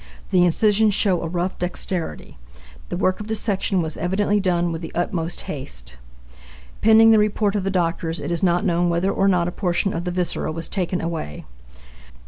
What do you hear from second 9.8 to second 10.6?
of the viscera